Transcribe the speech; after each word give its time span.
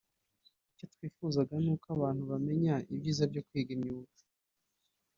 “Icyo 0.71 0.85
twifuzaga 0.93 1.53
ni 1.63 1.69
uko 1.73 1.87
abantu 1.97 2.23
bamenya 2.31 2.73
ibyiza 2.93 3.23
byo 3.31 3.41
kwiga 3.47 3.71
imyuga 3.77 4.13